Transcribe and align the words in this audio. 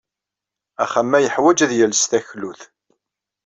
Axxam-a 0.83 1.19
yeḥwaj 1.19 1.59
ad 1.65 1.71
yales 1.77 2.03
taklut. 2.11 2.61